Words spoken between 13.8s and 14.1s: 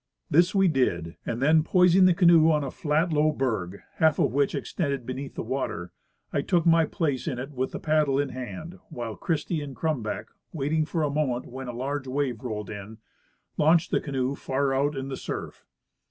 the